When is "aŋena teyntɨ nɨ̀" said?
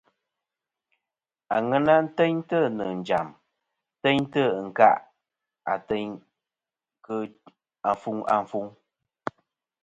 1.55-2.91